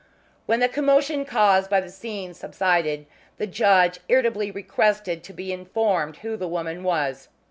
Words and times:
When 0.47 0.61
the 0.61 0.67
commotion 0.67 1.25
caused 1.25 1.69
by 1.69 1.79
the 1.79 1.91
scene 1.91 2.33
subsided, 2.33 3.05
the 3.37 3.45
judge 3.45 3.99
irritably 4.09 4.49
requested 4.49 5.21
to 5.25 5.31
be 5.33 5.53
informed 5.53 6.17
who 6.17 6.35
the 6.35 6.47
woman 6.47 6.81
was. 6.81 7.27